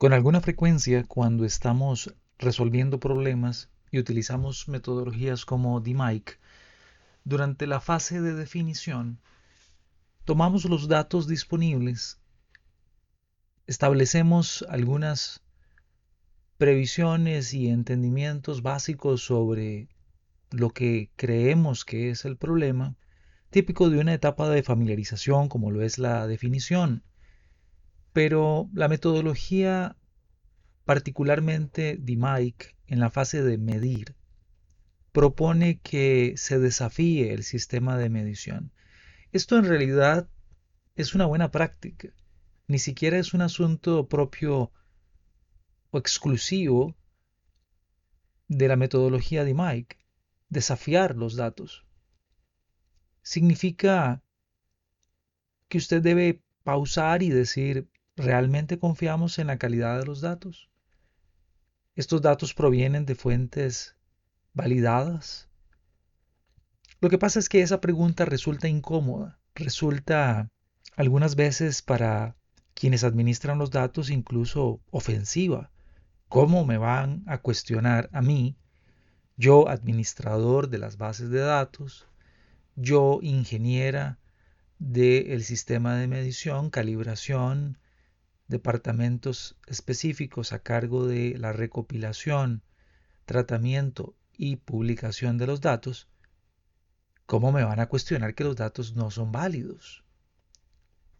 Con 0.00 0.14
alguna 0.14 0.40
frecuencia, 0.40 1.04
cuando 1.04 1.44
estamos 1.44 2.14
resolviendo 2.38 2.98
problemas 2.98 3.68
y 3.90 3.98
utilizamos 3.98 4.66
metodologías 4.66 5.44
como 5.44 5.78
DMIC, 5.78 6.40
durante 7.24 7.66
la 7.66 7.80
fase 7.80 8.22
de 8.22 8.32
definición, 8.32 9.20
tomamos 10.24 10.64
los 10.64 10.88
datos 10.88 11.28
disponibles, 11.28 12.18
establecemos 13.66 14.64
algunas 14.70 15.42
previsiones 16.56 17.52
y 17.52 17.68
entendimientos 17.68 18.62
básicos 18.62 19.22
sobre 19.22 19.90
lo 20.50 20.70
que 20.70 21.10
creemos 21.16 21.84
que 21.84 22.08
es 22.08 22.24
el 22.24 22.38
problema, 22.38 22.96
típico 23.50 23.90
de 23.90 23.98
una 23.98 24.14
etapa 24.14 24.48
de 24.48 24.62
familiarización 24.62 25.50
como 25.50 25.70
lo 25.70 25.82
es 25.82 25.98
la 25.98 26.26
definición. 26.26 27.04
Pero 28.12 28.68
la 28.72 28.88
metodología, 28.88 29.96
particularmente 30.84 31.96
DMAIC, 32.00 32.76
en 32.86 33.00
la 33.00 33.10
fase 33.10 33.42
de 33.42 33.56
medir, 33.58 34.16
propone 35.12 35.80
que 35.80 36.34
se 36.36 36.58
desafíe 36.58 37.32
el 37.32 37.44
sistema 37.44 37.96
de 37.96 38.08
medición. 38.08 38.72
Esto 39.32 39.56
en 39.58 39.64
realidad 39.64 40.28
es 40.96 41.14
una 41.14 41.26
buena 41.26 41.50
práctica. 41.50 42.08
Ni 42.66 42.78
siquiera 42.78 43.18
es 43.18 43.34
un 43.34 43.42
asunto 43.42 44.08
propio 44.08 44.72
o 45.90 45.98
exclusivo 45.98 46.96
de 48.48 48.68
la 48.68 48.76
metodología 48.76 49.44
de 49.44 49.54
Mike, 49.54 49.96
desafiar 50.48 51.16
los 51.16 51.36
datos. 51.36 51.84
Significa 53.22 54.22
que 55.68 55.78
usted 55.78 56.02
debe 56.02 56.42
pausar 56.64 57.22
y 57.22 57.30
decir, 57.30 57.89
¿Realmente 58.22 58.78
confiamos 58.78 59.38
en 59.38 59.46
la 59.46 59.56
calidad 59.56 59.98
de 59.98 60.04
los 60.04 60.20
datos? 60.20 60.68
¿Estos 61.96 62.20
datos 62.20 62.52
provienen 62.52 63.06
de 63.06 63.14
fuentes 63.14 63.96
validadas? 64.52 65.48
Lo 67.00 67.08
que 67.08 67.16
pasa 67.16 67.38
es 67.38 67.48
que 67.48 67.62
esa 67.62 67.80
pregunta 67.80 68.26
resulta 68.26 68.68
incómoda, 68.68 69.38
resulta 69.54 70.50
algunas 70.96 71.34
veces 71.34 71.80
para 71.80 72.36
quienes 72.74 73.04
administran 73.04 73.58
los 73.58 73.70
datos 73.70 74.10
incluso 74.10 74.82
ofensiva. 74.90 75.70
¿Cómo 76.28 76.66
me 76.66 76.76
van 76.76 77.24
a 77.26 77.38
cuestionar 77.38 78.10
a 78.12 78.20
mí, 78.20 78.54
yo 79.38 79.66
administrador 79.70 80.68
de 80.68 80.76
las 80.76 80.98
bases 80.98 81.30
de 81.30 81.40
datos, 81.40 82.06
yo 82.76 83.20
ingeniera 83.22 84.18
del 84.78 85.42
sistema 85.42 85.96
de 85.96 86.06
medición, 86.06 86.68
calibración, 86.68 87.78
departamentos 88.50 89.56
específicos 89.68 90.52
a 90.52 90.58
cargo 90.58 91.06
de 91.06 91.38
la 91.38 91.52
recopilación, 91.52 92.62
tratamiento 93.24 94.16
y 94.36 94.56
publicación 94.56 95.38
de 95.38 95.46
los 95.46 95.60
datos, 95.60 96.08
¿cómo 97.26 97.52
me 97.52 97.62
van 97.62 97.78
a 97.78 97.86
cuestionar 97.86 98.34
que 98.34 98.42
los 98.42 98.56
datos 98.56 98.96
no 98.96 99.12
son 99.12 99.30
válidos? 99.30 100.04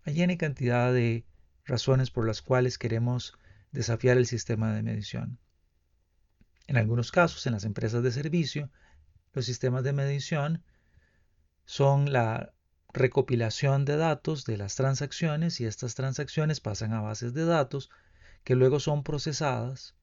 Hay 0.04 0.20
N 0.22 0.36
cantidad 0.36 0.92
de 0.92 1.24
razones 1.64 2.10
por 2.10 2.26
las 2.26 2.42
cuales 2.42 2.78
queremos 2.78 3.38
desafiar 3.70 4.18
el 4.18 4.26
sistema 4.26 4.74
de 4.74 4.82
medición. 4.82 5.38
En 6.66 6.78
algunos 6.78 7.12
casos, 7.12 7.46
en 7.46 7.52
las 7.52 7.64
empresas 7.64 8.02
de 8.02 8.10
servicio, 8.10 8.70
los 9.32 9.44
sistemas 9.44 9.84
de 9.84 9.92
medición 9.92 10.64
son 11.64 12.12
la 12.12 12.52
recopilación 12.92 13.84
de 13.84 13.96
datos 13.96 14.44
de 14.44 14.56
las 14.56 14.74
transacciones 14.74 15.60
y 15.60 15.66
estas 15.66 15.94
transacciones 15.94 16.60
pasan 16.60 16.92
a 16.92 17.00
bases 17.00 17.34
de 17.34 17.44
datos 17.44 17.91
que 18.44 18.55
luego 18.55 18.80
son 18.80 19.02
procesadas, 19.02 19.94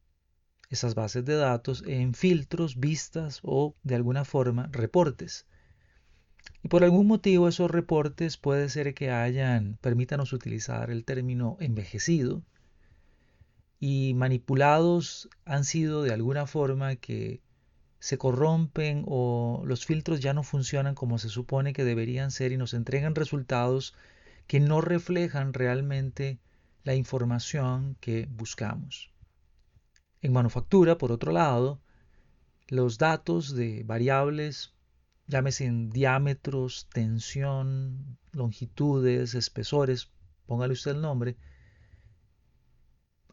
esas 0.70 0.96
bases 0.96 1.26
de 1.26 1.36
datos, 1.36 1.84
en 1.88 2.14
filtros, 2.14 2.80
vistas 2.80 3.40
o 3.44 3.76
de 3.84 3.96
alguna 3.96 4.26
forma 4.26 4.70
reportes. 4.72 5.48
Y 6.64 6.67
por 6.67 6.84
algún 6.84 7.08
motivo 7.08 7.48
esos 7.48 7.72
reportes 7.72 8.38
puede 8.38 8.70
ser 8.70 8.94
que 8.94 9.11
hayan, 9.11 9.78
permítanos 9.82 10.34
utilizar 10.34 10.92
el 10.92 11.06
término 11.06 11.58
envejecido, 11.60 12.44
y 13.80 14.14
manipulados 14.16 15.30
han 15.45 15.64
sido 15.64 16.02
de 16.02 16.14
alguna 16.14 16.48
forma 16.48 16.95
que 16.95 17.42
se 18.00 18.18
corrompen 18.18 19.04
o 19.08 19.64
los 19.66 19.86
filtros 19.86 20.20
ya 20.20 20.34
no 20.34 20.44
funcionan 20.44 20.96
como 20.96 21.18
se 21.18 21.30
supone 21.30 21.74
que 21.74 21.84
deberían 21.84 22.32
ser 22.32 22.52
y 22.52 22.58
nos 22.58 22.74
entregan 22.74 23.16
resultados 23.16 23.96
que 24.46 24.60
no 24.60 24.82
reflejan 24.82 25.54
realmente 25.54 26.40
la 26.84 26.96
información 26.96 27.98
que 28.00 28.28
buscamos. 28.30 29.12
En 30.22 30.32
manufactura, 30.32 30.98
por 30.98 31.12
otro 31.12 31.32
lado, 31.32 31.82
los 32.68 32.98
datos 32.98 33.56
de 33.56 33.84
variables, 33.84 34.74
llámese 35.28 35.66
en 35.66 35.90
diámetros, 35.90 36.88
tensión, 36.92 38.18
longitudes, 38.32 39.36
espesores, 39.36 40.12
póngale 40.46 40.74
usted 40.74 40.92
el 40.92 41.02
nombre, 41.02 41.36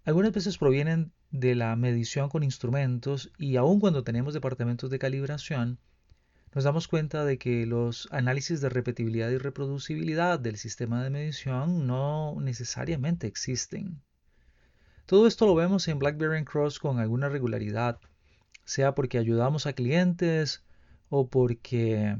algunas 0.05 0.33
veces 0.33 0.59
provienen 0.59 1.13
de 1.35 1.57
la 1.57 1.75
medición 1.75 2.29
con 2.29 2.45
instrumentos 2.45 3.33
y 3.39 3.57
aun 3.57 3.81
cuando 3.81 4.05
tenemos 4.05 4.35
departamentos 4.35 4.89
de 4.89 5.01
calibración, 5.01 5.81
nos 6.55 6.63
damos 6.63 6.87
cuenta 6.87 7.25
de 7.25 7.39
que 7.39 7.67
los 7.67 8.07
análisis 8.13 8.61
de 8.61 8.69
repetibilidad 8.69 9.31
y 9.31 9.39
reproducibilidad 9.39 10.39
del 10.39 10.57
sistema 10.59 11.03
de 11.03 11.11
medición 11.11 11.89
no 11.89 12.37
necesariamente 12.41 13.27
existen. 13.27 14.01
Todo 15.07 15.27
esto 15.27 15.47
lo 15.47 15.57
vemos 15.57 15.89
en 15.89 15.99
BlackBerry 15.99 16.45
Cross 16.45 16.79
con 16.79 17.01
alguna 17.01 17.29
regularidad, 17.29 17.99
sea 18.65 18.95
porque 18.95 19.19
ayudamos 19.19 19.67
a 19.67 19.73
clientes 19.73 20.63
o 21.09 21.27
porque 21.27 22.17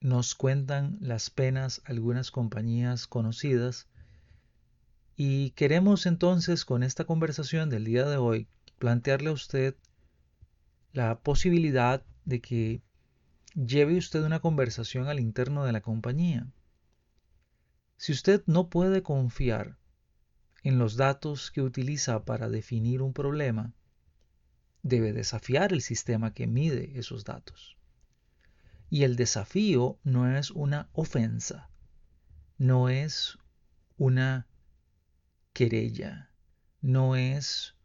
nos 0.00 0.34
cuentan 0.34 0.98
las 1.00 1.30
penas 1.30 1.80
algunas 1.84 2.32
compañías 2.32 3.06
conocidas 3.06 3.86
y 5.16 5.50
queremos 5.50 6.06
entonces 6.06 6.64
con 6.64 6.82
esta 6.82 7.04
conversación 7.04 7.70
del 7.70 7.84
día 7.84 8.04
de 8.04 8.16
hoy 8.16 8.48
plantearle 8.78 9.30
a 9.30 9.32
usted 9.32 9.76
la 10.92 11.20
posibilidad 11.20 12.04
de 12.24 12.40
que 12.40 12.82
lleve 13.54 13.96
usted 13.96 14.22
una 14.24 14.40
conversación 14.40 15.06
al 15.06 15.20
interno 15.20 15.64
de 15.64 15.72
la 15.72 15.80
compañía. 15.80 16.46
Si 17.96 18.12
usted 18.12 18.42
no 18.46 18.68
puede 18.68 19.02
confiar 19.02 19.78
en 20.62 20.78
los 20.78 20.96
datos 20.96 21.50
que 21.50 21.62
utiliza 21.62 22.24
para 22.24 22.48
definir 22.48 23.02
un 23.02 23.12
problema, 23.12 23.72
debe 24.82 25.12
desafiar 25.12 25.72
el 25.72 25.80
sistema 25.80 26.34
que 26.34 26.46
mide 26.46 26.98
esos 26.98 27.24
datos. 27.24 27.76
Y 28.90 29.04
el 29.04 29.16
desafío 29.16 29.98
no 30.02 30.36
es 30.36 30.50
una 30.50 30.88
ofensa, 30.92 31.70
no 32.58 32.88
es 32.88 33.38
una 33.96 34.46
querella, 35.54 36.30
no 36.82 37.16
es 37.16 37.76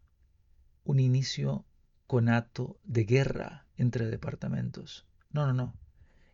un 0.83 0.99
inicio 0.99 1.65
conato 2.07 2.79
de 2.83 3.05
guerra 3.05 3.67
entre 3.77 4.07
departamentos. 4.07 5.05
No, 5.29 5.45
no, 5.45 5.53
no. 5.53 5.73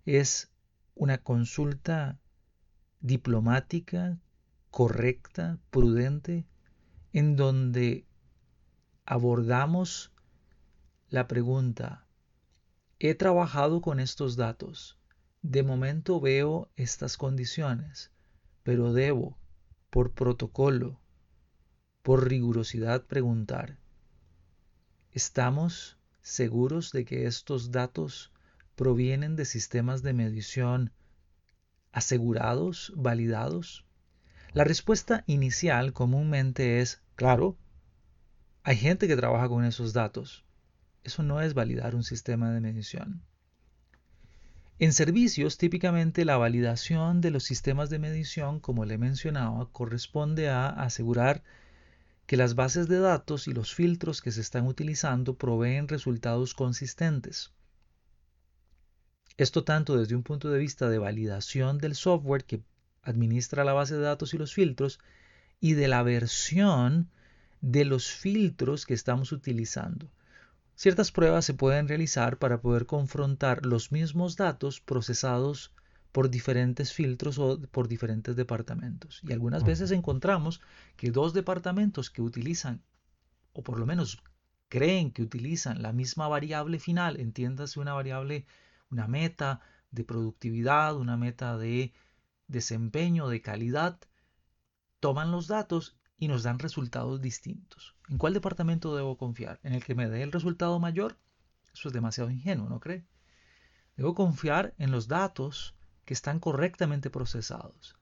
Es 0.05 0.51
una 0.95 1.17
consulta 1.17 2.19
diplomática, 3.01 4.17
correcta, 4.71 5.59
prudente, 5.69 6.47
en 7.11 7.35
donde 7.35 8.07
abordamos 9.05 10.13
la 11.09 11.27
pregunta, 11.27 12.07
he 12.99 13.13
trabajado 13.13 13.81
con 13.81 13.99
estos 13.99 14.37
datos, 14.37 14.97
de 15.41 15.63
momento 15.63 16.21
veo 16.21 16.71
estas 16.75 17.17
condiciones, 17.17 18.11
pero 18.63 18.93
debo, 18.93 19.37
por 19.89 20.13
protocolo, 20.13 21.01
por 22.05 22.29
rigurosidad 22.29 23.03
preguntar, 23.07 23.79
¿estamos 25.11 25.97
seguros 26.21 26.91
de 26.91 27.03
que 27.03 27.25
estos 27.25 27.71
datos 27.71 28.31
provienen 28.75 29.35
de 29.35 29.43
sistemas 29.43 30.03
de 30.03 30.13
medición 30.13 30.91
asegurados, 31.91 32.93
validados? 32.95 33.87
La 34.53 34.63
respuesta 34.63 35.23
inicial 35.25 35.93
comúnmente 35.93 36.79
es, 36.79 37.01
claro, 37.15 37.57
hay 38.61 38.77
gente 38.77 39.07
que 39.07 39.15
trabaja 39.15 39.49
con 39.49 39.65
esos 39.65 39.91
datos. 39.91 40.45
Eso 41.03 41.23
no 41.23 41.41
es 41.41 41.55
validar 41.55 41.95
un 41.95 42.03
sistema 42.03 42.51
de 42.51 42.61
medición. 42.61 43.23
En 44.77 44.93
servicios, 44.93 45.57
típicamente 45.57 46.23
la 46.23 46.37
validación 46.37 47.19
de 47.19 47.31
los 47.31 47.45
sistemas 47.45 47.89
de 47.89 47.97
medición, 47.97 48.59
como 48.59 48.85
le 48.85 48.99
mencionaba, 48.99 49.71
corresponde 49.71 50.49
a 50.49 50.69
asegurar 50.69 51.41
que 52.25 52.37
las 52.37 52.55
bases 52.55 52.87
de 52.87 52.99
datos 52.99 53.47
y 53.47 53.53
los 53.53 53.73
filtros 53.73 54.21
que 54.21 54.31
se 54.31 54.41
están 54.41 54.65
utilizando 54.65 55.35
proveen 55.35 55.87
resultados 55.87 56.53
consistentes. 56.53 57.51
Esto 59.37 59.63
tanto 59.63 59.97
desde 59.97 60.15
un 60.15 60.23
punto 60.23 60.49
de 60.49 60.59
vista 60.59 60.89
de 60.89 60.97
validación 60.97 61.77
del 61.77 61.95
software 61.95 62.45
que 62.45 62.61
administra 63.03 63.63
la 63.63 63.73
base 63.73 63.95
de 63.95 64.01
datos 64.01 64.33
y 64.33 64.37
los 64.37 64.53
filtros 64.53 64.99
y 65.59 65.73
de 65.73 65.87
la 65.87 66.03
versión 66.03 67.09
de 67.61 67.85
los 67.85 68.11
filtros 68.11 68.85
que 68.85 68.93
estamos 68.93 69.31
utilizando. 69.31 70.09
Ciertas 70.75 71.11
pruebas 71.11 71.45
se 71.45 71.53
pueden 71.53 71.87
realizar 71.87 72.37
para 72.37 72.59
poder 72.59 72.85
confrontar 72.85 73.65
los 73.65 73.91
mismos 73.91 74.35
datos 74.35 74.81
procesados 74.81 75.71
por 76.15 76.29
diferentes 76.29 76.93
filtros 76.93 77.37
o 77.39 77.59
por 77.59 77.89
diferentes 77.89 78.37
departamentos. 78.37 79.19
Y 79.27 79.33
algunas 79.33 79.65
veces 79.65 79.91
encontramos 79.91 80.61
que 80.95 81.11
dos 81.11 81.33
departamentos 81.33 82.09
que 82.09 82.21
utilizan, 82.21 82.85
o 83.51 83.63
por 83.63 83.77
lo 83.77 83.85
menos 83.85 84.23
creen 84.69 85.11
que 85.11 85.23
utilizan 85.23 85.81
la 85.81 85.91
misma 85.91 86.29
variable 86.29 86.79
final, 86.79 87.19
entiéndase 87.19 87.81
una 87.81 87.91
variable, 87.91 88.45
una 88.89 89.09
meta 89.09 89.59
de 89.91 90.05
productividad, 90.05 90.95
una 90.95 91.17
meta 91.17 91.57
de 91.57 91.91
desempeño, 92.47 93.27
de 93.27 93.41
calidad, 93.41 93.99
toman 95.01 95.31
los 95.31 95.47
datos 95.47 95.97
y 96.17 96.29
nos 96.29 96.43
dan 96.43 96.59
resultados 96.59 97.19
distintos. 97.19 97.93
¿En 98.07 98.17
cuál 98.17 98.33
departamento 98.33 98.95
debo 98.95 99.17
confiar? 99.17 99.59
¿En 99.63 99.73
el 99.73 99.83
que 99.83 99.95
me 99.95 100.07
dé 100.07 100.23
el 100.23 100.31
resultado 100.31 100.79
mayor? 100.79 101.17
Eso 101.73 101.89
es 101.89 101.93
demasiado 101.93 102.31
ingenuo, 102.31 102.69
¿no 102.69 102.79
cree? 102.79 103.05
Debo 103.97 104.15
confiar 104.15 104.73
en 104.77 104.91
los 104.91 105.09
datos 105.09 105.74
que 106.05 106.13
están 106.13 106.39
correctamente 106.39 107.09
procesados. 107.09 107.97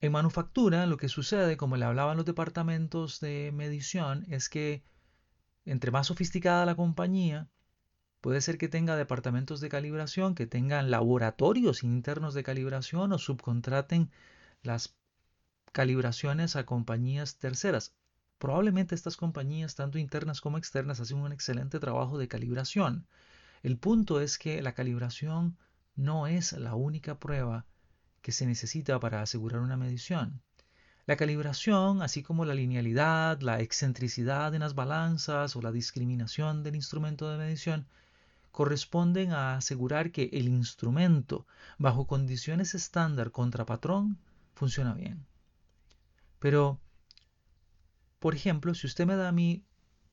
En 0.00 0.12
manufactura 0.12 0.86
lo 0.86 0.96
que 0.96 1.08
sucede, 1.08 1.56
como 1.56 1.76
le 1.76 1.84
hablaban 1.84 2.16
los 2.16 2.26
departamentos 2.26 3.20
de 3.20 3.50
medición, 3.52 4.24
es 4.28 4.48
que 4.48 4.84
entre 5.64 5.90
más 5.90 6.08
sofisticada 6.08 6.66
la 6.66 6.74
compañía, 6.74 7.48
puede 8.20 8.40
ser 8.40 8.58
que 8.58 8.68
tenga 8.68 8.96
departamentos 8.96 9.60
de 9.60 9.68
calibración, 9.68 10.34
que 10.34 10.46
tengan 10.46 10.90
laboratorios 10.90 11.82
internos 11.82 12.34
de 12.34 12.42
calibración 12.42 13.12
o 13.12 13.18
subcontraten 13.18 14.10
las 14.62 14.96
calibraciones 15.72 16.56
a 16.56 16.66
compañías 16.66 17.38
terceras. 17.38 17.94
Probablemente 18.38 18.94
estas 18.94 19.16
compañías, 19.16 19.74
tanto 19.74 19.98
internas 19.98 20.40
como 20.40 20.58
externas, 20.58 21.00
hacen 21.00 21.18
un 21.18 21.32
excelente 21.32 21.80
trabajo 21.80 22.18
de 22.18 22.28
calibración. 22.28 23.06
El 23.62 23.78
punto 23.78 24.20
es 24.20 24.38
que 24.38 24.60
la 24.60 24.74
calibración 24.74 25.56
no 25.96 26.26
es 26.26 26.52
la 26.52 26.74
única 26.74 27.18
prueba 27.18 27.66
que 28.22 28.32
se 28.32 28.46
necesita 28.46 28.98
para 29.00 29.22
asegurar 29.22 29.60
una 29.60 29.76
medición. 29.76 30.40
La 31.06 31.16
calibración, 31.16 32.00
así 32.00 32.22
como 32.22 32.46
la 32.46 32.54
linealidad, 32.54 33.40
la 33.40 33.60
excentricidad 33.60 34.54
en 34.54 34.60
las 34.60 34.74
balanzas 34.74 35.54
o 35.54 35.60
la 35.60 35.70
discriminación 35.70 36.62
del 36.62 36.76
instrumento 36.76 37.30
de 37.30 37.36
medición, 37.36 37.86
corresponden 38.50 39.32
a 39.32 39.56
asegurar 39.56 40.12
que 40.12 40.30
el 40.32 40.48
instrumento, 40.48 41.46
bajo 41.76 42.06
condiciones 42.06 42.74
estándar 42.74 43.32
contra 43.32 43.66
patrón, 43.66 44.18
funciona 44.54 44.94
bien. 44.94 45.26
Pero, 46.38 46.80
por 48.20 48.34
ejemplo, 48.34 48.74
si 48.74 48.86
usted 48.86 49.06
me 49.06 49.16
da 49.16 49.28
a 49.28 49.32
mí 49.32 49.64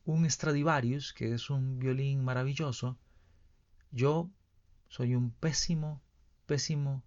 un 0.03 0.29
Stradivarius, 0.29 1.13
que 1.13 1.33
es 1.33 1.49
un 1.49 1.79
violín 1.79 2.25
maravilloso, 2.25 2.97
yo 3.91 4.29
soy 4.91 5.15
un 5.15 5.31
pésimo, 5.31 6.01
pésimo 6.45 7.01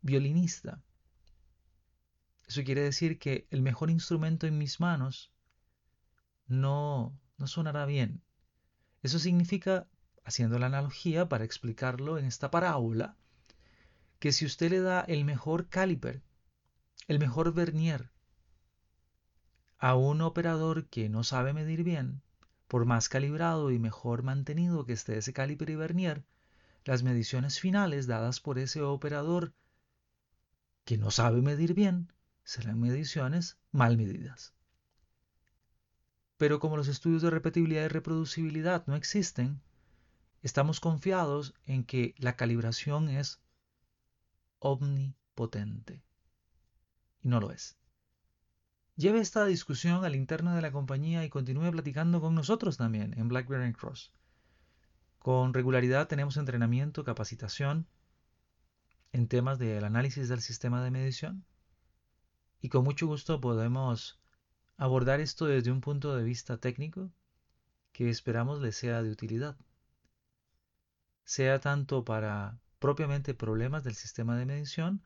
violinista. 0.00 0.80
Eso 2.48 2.64
quiere 2.64 2.80
decir 2.80 3.18
que 3.18 3.46
el 3.50 3.60
mejor 3.60 3.90
instrumento 3.90 4.46
en 4.46 4.56
mis 4.56 4.80
manos 4.80 5.30
no, 6.46 7.14
no 7.36 7.46
sonará 7.46 7.84
bien. 7.84 8.22
Eso 9.02 9.18
significa, 9.18 9.86
haciendo 10.24 10.58
la 10.58 10.66
analogía 10.66 11.28
para 11.28 11.44
explicarlo 11.44 12.16
en 12.16 12.24
esta 12.24 12.50
parábola, 12.50 13.14
que 14.18 14.32
si 14.32 14.46
usted 14.46 14.70
le 14.70 14.80
da 14.80 15.02
el 15.02 15.26
mejor 15.26 15.68
caliper, 15.68 16.22
el 17.08 17.18
mejor 17.18 17.52
vernier, 17.52 18.10
a 19.76 19.96
un 19.96 20.22
operador 20.22 20.86
que 20.86 21.10
no 21.10 21.24
sabe 21.24 21.52
medir 21.52 21.84
bien, 21.84 22.22
por 22.68 22.86
más 22.86 23.10
calibrado 23.10 23.70
y 23.70 23.78
mejor 23.78 24.22
mantenido 24.22 24.86
que 24.86 24.94
esté 24.94 25.18
ese 25.18 25.34
caliper 25.34 25.68
y 25.68 25.76
vernier, 25.76 26.24
las 26.84 27.02
mediciones 27.02 27.60
finales 27.60 28.06
dadas 28.06 28.40
por 28.40 28.58
ese 28.58 28.82
operador 28.82 29.52
que 30.84 30.98
no 30.98 31.10
sabe 31.10 31.42
medir 31.42 31.74
bien 31.74 32.12
serán 32.44 32.80
mediciones 32.80 33.58
mal 33.70 33.96
medidas. 33.96 34.52
Pero 36.36 36.58
como 36.58 36.76
los 36.76 36.88
estudios 36.88 37.22
de 37.22 37.30
repetibilidad 37.30 37.84
y 37.84 37.88
reproducibilidad 37.88 38.84
no 38.86 38.96
existen, 38.96 39.60
estamos 40.42 40.80
confiados 40.80 41.54
en 41.66 41.84
que 41.84 42.14
la 42.18 42.36
calibración 42.36 43.08
es 43.08 43.40
omnipotente. 44.58 46.02
Y 47.20 47.28
no 47.28 47.38
lo 47.38 47.52
es. 47.52 47.76
Lleve 48.96 49.20
esta 49.20 49.44
discusión 49.46 50.04
al 50.04 50.16
interno 50.16 50.54
de 50.54 50.62
la 50.62 50.72
compañía 50.72 51.24
y 51.24 51.30
continúe 51.30 51.70
platicando 51.70 52.20
con 52.20 52.34
nosotros 52.34 52.76
también 52.76 53.16
en 53.16 53.28
BlackBerry 53.28 53.72
Cross. 53.72 54.12
Con 55.22 55.54
regularidad 55.54 56.08
tenemos 56.08 56.36
entrenamiento, 56.36 57.04
capacitación 57.04 57.86
en 59.12 59.28
temas 59.28 59.56
del 59.56 59.84
análisis 59.84 60.28
del 60.28 60.40
sistema 60.40 60.82
de 60.82 60.90
medición 60.90 61.44
y 62.60 62.70
con 62.70 62.82
mucho 62.82 63.06
gusto 63.06 63.40
podemos 63.40 64.20
abordar 64.76 65.20
esto 65.20 65.46
desde 65.46 65.70
un 65.70 65.80
punto 65.80 66.16
de 66.16 66.24
vista 66.24 66.58
técnico 66.58 67.12
que 67.92 68.10
esperamos 68.10 68.60
les 68.60 68.74
sea 68.74 69.00
de 69.00 69.12
utilidad, 69.12 69.56
sea 71.22 71.60
tanto 71.60 72.04
para 72.04 72.58
propiamente 72.80 73.32
problemas 73.32 73.84
del 73.84 73.94
sistema 73.94 74.36
de 74.36 74.46
medición 74.46 75.04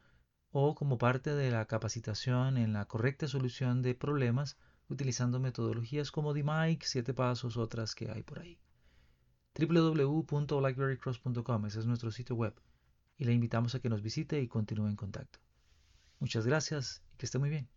o 0.51 0.75
como 0.75 0.97
parte 0.97 1.35
de 1.35 1.51
la 1.51 1.67
capacitación 1.67 2.57
en 2.57 2.73
la 2.73 2.87
correcta 2.87 3.29
solución 3.29 3.83
de 3.83 3.95
problemas 3.95 4.57
utilizando 4.89 5.41
metodologías 5.41 6.11
como 6.11 6.33
DMAIC, 6.33 6.85
7 6.85 7.13
pasos, 7.13 7.59
otras 7.59 7.95
que 7.95 8.11
hay 8.11 8.23
por 8.23 8.39
ahí. 8.39 8.59
www.blackberrycross.com, 9.59 11.67
ese 11.67 11.81
es 11.81 11.87
nuestro 11.87 12.11
sitio 12.11 12.37
web, 12.37 12.55
y 13.19 13.25
le 13.25 13.33
invitamos 13.33 13.75
a 13.75 13.81
que 13.81 13.89
nos 13.89 14.03
visite 14.03 14.41
y 14.41 14.49
continúe 14.49 14.89
en 14.89 14.97
contacto. 14.97 15.39
Muchas 16.21 16.47
gracias 16.47 17.03
y 17.13 17.17
que 17.17 17.27
esté 17.27 17.39
muy 17.39 17.51
bien. 17.51 17.69